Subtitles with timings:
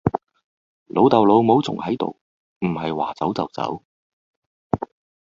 [0.87, 2.17] 老竇老母仲係度，
[2.61, 3.83] 唔係話走就走